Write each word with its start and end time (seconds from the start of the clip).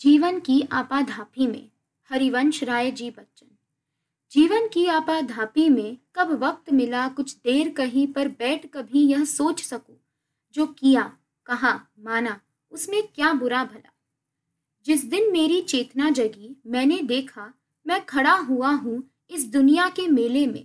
जीवन 0.00 0.40
की 0.40 0.60
आपाधापी 0.72 1.46
में, 1.46 1.70
हरिवंश 2.10 2.62
राय 2.64 2.90
जी 2.90 3.10
बच्चन। 3.10 3.46
जीवन 4.30 4.68
की 4.68 4.86
आपाधापी 4.86 5.68
में 5.68 5.98
कब 6.14 6.30
वक्त 6.44 6.72
मिला 6.72 7.08
कुछ 7.08 7.36
देर 7.36 7.70
कहीं 7.70 8.06
पर 8.06 8.28
बैठ 8.28 8.66
कभी 8.66 9.02
यह 9.06 9.24
सोच 9.24 9.62
सकूँ, 9.62 9.96
जो 10.54 10.66
किया, 10.66 11.16
कहा, 11.46 11.86
माना, 11.98 12.40
उसमें 12.70 13.02
क्या 13.06 13.32
बुरा 13.32 13.64
भला। 13.64 13.92
जिस 14.84 15.04
दिन 15.04 15.32
मेरी 15.32 15.60
चेतना 15.62 16.10
जगी, 16.10 16.62
मैंने 16.66 16.98
देखा, 17.02 17.52
मैं 17.86 18.04
खड़ा 18.04 18.34
हुआ 18.34 18.70
हूँ 18.70 19.10
इस 19.30 19.52
दुनिया 19.52 19.88
के 19.88 20.06
मेले 20.08 20.46
में। 20.46 20.64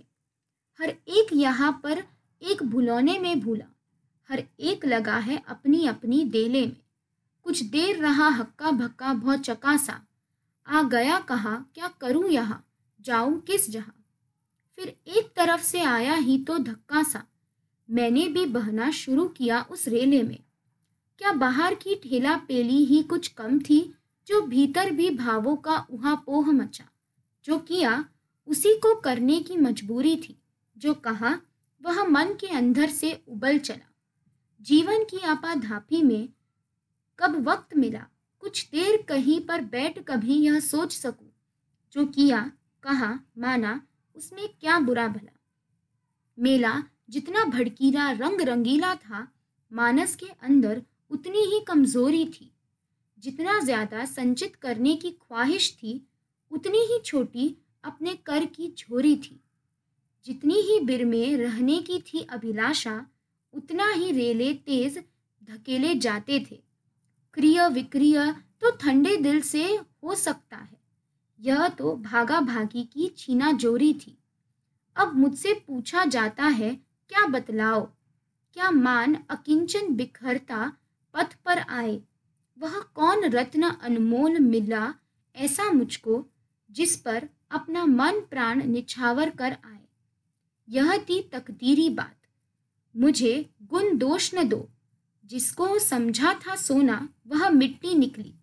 हर 0.80 0.88
एक 0.88 1.26
यहाँ 1.32 1.80
पर 1.84 2.04
एक 2.42 2.62
भुलौने 2.62 3.18
में 3.18 3.40
भूला, 3.40 3.66
हर 4.28 4.44
एक 4.60 4.84
लगा 4.84 5.16
है 5.16 5.42
अपनी 5.48 5.86
अपनी 5.86 6.24
देले 6.24 6.66
में। 6.66 6.83
कुछ 7.44 7.62
देर 7.62 7.96
रहा 7.96 8.28
हक्का 8.28 8.70
भक्का 8.70 9.12
बहुत 9.12 9.40
चकासा। 9.40 10.06
आ 10.66 10.82
गया 10.82 11.18
कहा? 11.18 11.64
क्या 11.74 11.88
करूँ 11.88 12.28
यहाँ? 12.28 12.66
जाऊँ 13.00 13.40
किस 13.40 13.70
जहाँ? 13.70 14.04
फिर 14.76 14.96
एक 15.06 15.32
तरफ़ 15.36 15.62
से 15.62 15.80
आया 15.80 16.14
ही 16.14 16.38
तो 16.38 16.58
धक्का 16.58 17.02
सा 17.02 17.24
मैंने 17.90 18.28
भी 18.28 18.46
बहना 18.46 18.90
शुरू 18.90 19.28
किया 19.28 19.62
उस 19.62 19.88
रेले 19.88 20.22
में। 20.22 20.38
क्या 21.18 21.32
बाहर 21.32 21.74
की 21.74 21.94
ठेला 21.94 22.36
पेली 22.36 22.84
ही 22.84 23.02
कुछ 23.02 23.28
कम 23.28 23.58
थी, 23.58 23.94
जो 24.26 24.42
भीतर 24.42 24.90
भी 24.90 25.10
भावों 25.10 25.56
का 25.56 25.86
उहा 25.90 26.14
पोह 26.14 26.52
मचा? 26.52 26.84
जो 27.44 27.58
किया, 27.58 28.04
उसी 28.46 28.74
को 28.74 29.00
करने 29.00 29.40
की 29.40 29.56
मजबूरी 29.56 30.16
थी। 30.16 30.42
जो 30.78 30.94
कहा, 30.94 31.38
वह 31.82 32.04
मन 32.04 32.24
के 32.24 32.46
अंदर 32.46 32.90
से 32.90 33.24
उबल 33.28 33.58
चला। 33.58 33.92
जीवन 34.62 35.04
की 35.04 35.18
आपाधापी 35.18 36.02
में 36.02 36.28
कब 37.18 37.48
वक्त 37.48 37.76
मिला? 37.76 38.06
कुछ 38.38 38.68
देर 38.70 39.02
कहीं 39.02 39.40
पर 39.40 39.60
बैठ 39.60 39.98
कभी 39.98 40.34
यह 40.34 40.60
सोच 40.60 40.92
सकूँ? 40.92 41.32
जो 41.92 42.06
किया, 42.06 42.52
कहा, 42.82 43.20
माना, 43.38 43.86
उसमें 44.16 44.48
क्या 44.48 44.80
बुरा 44.80 45.08
भला? 45.08 45.30
मेला 46.38 46.82
जितना 47.10 47.44
भड़कीला 47.44 48.10
रंग 48.10 48.40
रंगीला 48.40 48.94
था, 48.94 49.28
मानस 49.72 50.16
के 50.16 50.26
अंदर 50.26 50.82
उतनी 51.10 51.38
ही 51.38 51.60
कमज़ोरी 51.60 52.26
थी। 52.26 52.50
जितना 53.18 53.60
ज़्यादा 53.60 54.04
संचित 54.04 54.56
करने 54.56 54.96
की 54.96 55.10
ख्वाहिश 55.10 55.74
थी, 55.74 56.08
उतनी 56.50 56.78
ही 56.78 56.98
छोटी 57.04 57.56
अपने 57.84 58.14
कर 58.14 58.44
की 58.44 58.74
झोरी 58.78 59.16
थी। 59.16 59.40
जितनी 60.26 60.54
ही 60.54 60.80
बिर 60.80 61.04
में 61.04 61.36
रहने 61.36 61.78
की 61.78 62.00
थी 62.00 62.20
अभिलाषा, 62.20 63.06
उतना 63.54 63.90
ही 63.90 64.12
रेले 64.12 64.54
तेज 64.54 64.98
धकेले 65.42 65.94
जाते 65.94 66.46
थे। 66.50 66.63
क्रिय 67.34 67.68
विक्रिय 67.68 68.32
तो 68.32 68.70
ठंडे 68.70 69.16
दिल 69.16 69.40
से 69.40 69.78
हो 70.02 70.14
सकता 70.14 70.56
है। 70.56 70.76
यह 71.40 71.68
तो 71.68 71.96
भागा 71.96 72.40
भागी 72.40 72.84
की 72.84 73.14
छीना 73.16 73.52
जोरी 73.52 73.94
थी। 73.94 74.18
अब 74.96 75.16
मुझसे 75.16 75.64
पूछा 75.66 76.04
जाता 76.04 76.44
है, 76.44 76.74
क्या 77.08 77.26
बतलाओ? 77.26 77.84
क्या 78.54 78.70
मान 78.70 79.14
अकिंचन 79.30 79.94
बिखरता 79.94 80.72
पथ 81.14 81.34
पर 81.34 81.58
आए? 81.58 82.02
वह 82.58 82.80
कौन 82.80 83.24
रत्न 83.24 83.62
अनमोल 83.62 84.38
मिला 84.38 84.94
ऐसा 85.36 85.70
मुझको, 85.70 86.26
जिस 86.70 86.96
पर 86.96 87.28
अपना 87.50 87.84
मन 87.84 88.20
प्राण 88.20 88.66
निछावर 88.66 89.30
कर 89.30 89.52
आए? 89.52 89.88
यह 90.68 90.98
थी 90.98 91.22
तकदीरी 91.22 91.90
बात। 91.90 92.16
मुझे 92.96 93.50
गुण 93.62 93.98
दोष 93.98 94.34
न 94.34 94.48
दो। 94.48 94.68
जिसको 95.24 95.78
समझा 95.78 96.34
था 96.34 96.56
सोना, 96.56 97.08
वह 97.26 97.50
मिट्टी 97.50 97.94
निकली। 97.94 98.34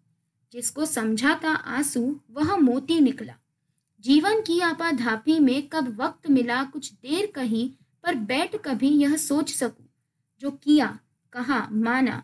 जिसको 0.52 0.86
समझा 0.86 1.42
था 1.44 1.50
आँसू, 1.50 2.20
वह 2.32 2.58
मोती 2.58 3.00
निकला। 3.00 3.34
जीवन 4.00 4.42
की 4.42 4.60
आपाधापी 4.60 5.40
में 5.40 5.68
कब 5.68 6.02
वक्त 6.02 6.30
मिला 6.30 6.64
कुछ 6.64 6.94
देर 6.94 7.32
कहीं, 7.36 7.70
पर 8.04 8.16
बैठ 8.16 8.56
कभी 8.56 8.90
यह 8.90 9.18
सोच 9.18 9.54
सकूँ। 9.54 9.86
जो 10.40 10.52
किया, 10.52 11.00
कहा, 11.34 11.70
माना, 11.72 12.24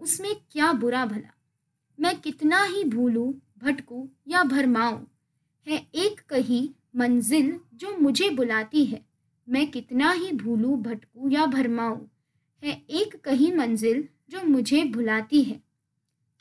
उसमें 0.00 0.36
क्या 0.50 0.72
बुरा 0.72 1.06
भला? 1.06 1.34
मैं 2.00 2.20
कितना 2.20 2.64
ही 2.64 2.84
भूलूं, 2.84 3.32
भटकूं 3.58 4.08
या 4.28 4.44
भरमाऊं। 4.44 5.04
है 5.66 5.88
एक 5.94 6.20
कही 6.28 6.74
मंजिल 6.96 7.60
जो 7.74 7.96
मुझे 7.96 8.30
बुलाती 8.30 8.84
है। 8.84 9.06
मैं 9.48 9.70
कितना 9.70 10.10
ही 10.10 10.32
भूलूं, 10.32 10.82
भटकूं 10.82 11.30
या 11.30 11.46
भरमाऊं। 11.46 12.06
है 12.64 12.80
एक 12.90 13.14
कही 13.24 13.50
मंजिल 13.52 14.08
जो 14.30 14.42
मुझे 14.42 14.82
भुलाती 14.84 15.42
है। 15.42 15.60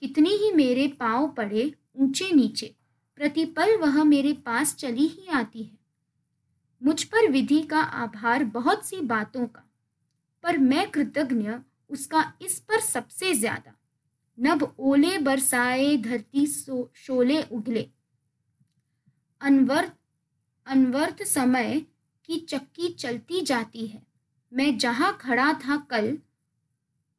कितनी 0.02 0.30
ही 0.30 0.52
मेरे 0.52 0.88
पाँव 1.00 1.28
पड़े 1.28 1.72
ऊँचे 1.96 2.30
नीचे, 2.32 2.74
प्रतिपल 3.18 3.76
वह 3.78 4.04
मेरे 4.04 4.34
पास 4.46 4.76
चली 4.76 5.08
ही 5.08 5.28
आती 5.34 5.64
है। 5.64 5.78
मुझ 6.82 7.04
पर 7.04 7.30
विधि 7.32 7.62
का 7.62 7.80
आभार 7.80 8.44
बहुत 8.44 8.86
सी 8.86 9.02
बातों 9.02 9.46
का, 9.48 9.64
पर 10.44 10.58
मैं 10.58 10.90
कृतज्ञ 10.92 11.52
उसका 11.90 12.32
इस 12.42 12.60
पर 12.60 12.80
सबसे 12.80 13.34
ज़्यादा। 13.34 13.76
नभ 14.38 14.64
ओले 14.80 15.18
बरसाए, 15.18 15.96
धरती 15.98 16.46
शोले 16.46 17.42
उगले। 17.44 17.88
अनवर्त 19.42 19.96
अनवर्त 20.68 21.24
समय 21.24 21.80
की 22.30 22.40
चक्की 22.40 22.90
चलती 22.90 23.42
जाती 23.42 23.86
है। 23.88 24.02
मैं 24.54 24.78
जहाँ 24.78 25.18
खड़ा 25.22 25.54
था 25.54 25.78
कल, 25.78 26.18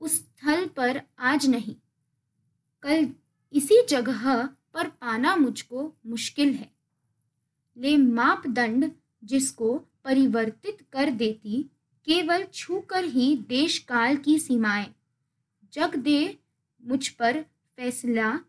उस 0.01 0.15
स्थल 0.15 0.67
पर 0.67 1.03
आज 1.19 1.47
नहीं। 1.47 1.77
कल 2.83 3.09
इसी 3.53 3.87
जगह 3.89 4.47
पर 4.75 4.89
पाना 4.89 5.37
मुझको 5.37 5.93
मुश्किल 6.07 6.55
है। 6.55 6.71
ले 7.77 7.97
मापदंड 7.97 8.91
जिसको 9.25 9.79
परिवर्तित 10.05 10.87
कर 10.93 11.11
देती, 11.11 11.63
केवल 12.07 12.45
छूकर 12.45 13.05
ही 13.05 13.37
देश 13.49 13.79
काल 13.79 14.17
की 14.17 14.39
सीमाएँ। 14.39 14.95
जग 15.73 15.97
दे 15.97 16.39
मुझ 16.85 17.09
पर 17.09 17.43
फैसला, 17.77 18.41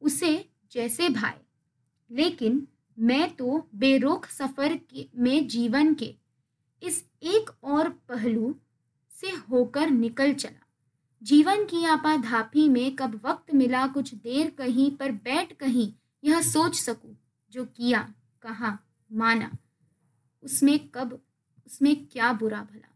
उसे 0.00 0.48
जैसे 0.72 1.08
भाई 1.08 1.38
लेकिन 2.10 2.66
मैं 2.98 3.36
तो 3.36 3.68
बेरोक 3.74 4.26
सफ़र 4.26 4.78
में 5.16 5.46
जीवन 5.48 5.94
के, 5.94 6.14
इस 6.82 7.04
पहलू 8.24 8.54
से 9.20 9.30
होकर 9.30 9.90
निकल 9.90 10.34
चला। 10.34 10.66
जीवन 11.22 11.64
की 11.64 11.84
आपाधापी 11.84 12.68
में 12.68 12.96
कब 12.96 13.20
वक्त 13.24 13.54
मिला 13.54 13.86
कुछ 13.86 14.14
देर 14.14 14.50
कहीं 14.50 14.96
पर 14.96 15.12
बैठ 15.12 15.52
कहीं, 15.52 15.92
यह 16.24 16.40
सोच 16.40 16.80
सकूँ, 16.80 17.16
जो 17.52 17.64
किया, 17.64 18.14
कहा, 18.42 18.78
माना, 19.12 19.56
उसमें 20.42 20.88
कब, 20.88 21.20
उसमें 21.66 22.06
क्या 22.06 22.32
बुरा 22.32 22.62
भला। 22.62 22.88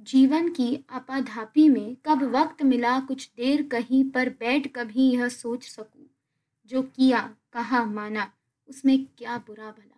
जीवन 0.00 0.48
की 0.48 0.84
आपाधापी 0.90 1.68
में 1.68 1.96
कब 2.06 2.22
वक्त 2.22 2.62
मिला 2.62 3.00
कुछ 3.00 3.30
देर 3.36 3.68
कहीं 3.68 4.10
पर 4.10 4.28
बैठ 4.28 4.72
कभी, 4.76 5.10
यह 5.10 5.28
सोच 5.28 5.64
सकूँ, 5.64 6.10
जो 6.66 6.82
किया, 6.82 7.34
कहा, 7.52 7.84
माना, 7.84 8.32
उसमें 8.68 9.06
क्या 9.18 9.38
बुरा 9.38 9.70
भला। 9.70 9.93